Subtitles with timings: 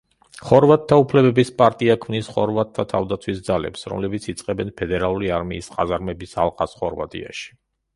[0.45, 7.51] ხორვატთა უფლებების პარტია ქმნის ხორვატთა თავდაცვის ძალებს, რომლებიც იწყებენ ფედერალური არმიის ყაზარმების ალყას ხორვატიაში.